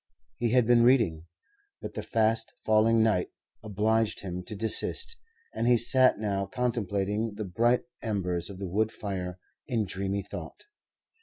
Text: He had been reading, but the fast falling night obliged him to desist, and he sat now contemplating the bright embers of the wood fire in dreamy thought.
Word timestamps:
He 0.37 0.49
had 0.49 0.65
been 0.65 0.81
reading, 0.81 1.27
but 1.79 1.93
the 1.93 2.01
fast 2.01 2.55
falling 2.65 3.03
night 3.03 3.27
obliged 3.61 4.21
him 4.21 4.41
to 4.47 4.55
desist, 4.55 5.15
and 5.53 5.67
he 5.67 5.77
sat 5.77 6.17
now 6.17 6.47
contemplating 6.47 7.35
the 7.35 7.45
bright 7.45 7.83
embers 8.01 8.49
of 8.49 8.57
the 8.57 8.67
wood 8.67 8.91
fire 8.91 9.37
in 9.67 9.85
dreamy 9.85 10.23
thought. 10.23 10.63